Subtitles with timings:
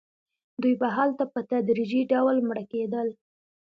[0.61, 3.07] دوی به هلته په تدریجي ډول مړه کېدل.